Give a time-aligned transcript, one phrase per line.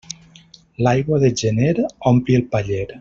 [0.87, 1.75] L'aigua de gener
[2.13, 2.85] ompli el paller.